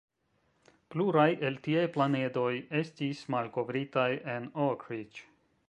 [0.93, 2.49] Pluraj el tiaj planedoj
[2.81, 5.29] estis malkovritaj en Oak Ridge.